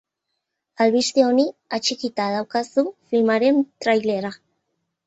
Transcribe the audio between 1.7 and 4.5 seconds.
atxikita daukazu filmaren trailerra.